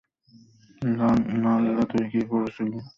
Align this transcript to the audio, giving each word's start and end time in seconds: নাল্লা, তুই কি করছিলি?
নাল্লা, 1.41 1.83
তুই 1.91 2.03
কি 2.11 2.21
করছিলি? 2.29 2.77